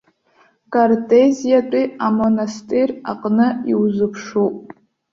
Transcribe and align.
Картезиатәи 0.73 1.83
амонастир 2.07 2.89
аҟны 3.11 3.47
иузыԥшуп. 3.71 4.55